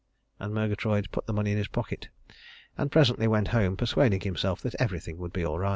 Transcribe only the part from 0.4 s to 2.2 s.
Murgatroyd put the money in his pocket,